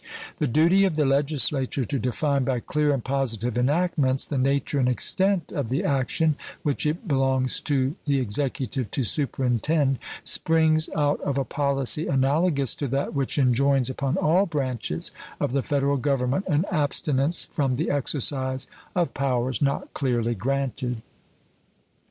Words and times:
The 0.39 0.47
duty 0.47 0.83
of 0.85 0.95
the 0.95 1.05
Legislature 1.05 1.85
to 1.85 1.99
define, 1.99 2.43
by 2.43 2.59
clear 2.59 2.91
and 2.91 3.03
positive 3.03 3.55
enactments, 3.55 4.25
the 4.25 4.39
nature 4.39 4.79
and 4.79 4.89
extent 4.89 5.51
of 5.51 5.69
the 5.69 5.83
action 5.83 6.37
which 6.63 6.87
it 6.87 7.07
belongs 7.07 7.61
to 7.65 7.95
the 8.07 8.17
Executive 8.19 8.89
to 8.89 9.03
superintend 9.03 9.99
springs 10.23 10.89
out 10.95 11.21
of 11.21 11.37
a 11.37 11.45
policy 11.45 12.07
analogous 12.07 12.73
to 12.73 12.87
that 12.87 13.13
which 13.13 13.37
enjoins 13.37 13.91
upon 13.91 14.17
all 14.17 14.47
branches 14.47 15.11
of 15.39 15.51
the 15.51 15.61
Federal 15.61 15.97
Government 15.97 16.45
an 16.47 16.65
abstinence 16.71 17.47
from 17.51 17.75
the 17.75 17.91
exercise 17.91 18.65
of 18.95 19.13
powers 19.13 19.61
not 19.61 19.93
clearly 19.93 20.33
granted. 20.33 21.03